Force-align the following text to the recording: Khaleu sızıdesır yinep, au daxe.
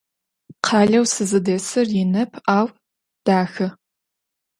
Khaleu 0.65 1.05
sızıdesır 1.13 1.87
yinep, 1.95 2.31
au 2.55 2.67
daxe. 3.25 3.67